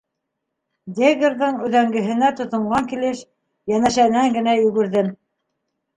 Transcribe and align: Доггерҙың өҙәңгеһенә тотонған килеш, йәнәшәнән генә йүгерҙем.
Доггерҙың 0.99 1.59
өҙәңгеһенә 1.67 2.31
тотонған 2.41 2.89
килеш, 2.95 3.21
йәнәшәнән 3.73 4.37
генә 4.39 4.57
йүгерҙем. 4.63 5.13